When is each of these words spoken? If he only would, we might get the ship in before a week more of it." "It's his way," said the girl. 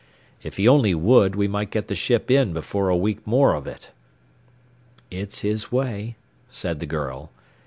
If 0.41 0.57
he 0.57 0.67
only 0.67 0.95
would, 0.95 1.35
we 1.35 1.47
might 1.47 1.69
get 1.69 1.87
the 1.87 1.93
ship 1.93 2.31
in 2.31 2.53
before 2.53 2.89
a 2.89 2.97
week 2.97 3.19
more 3.27 3.53
of 3.53 3.67
it." 3.67 3.91
"It's 5.11 5.41
his 5.41 5.71
way," 5.71 6.15
said 6.49 6.79
the 6.79 6.87
girl. 6.87 7.29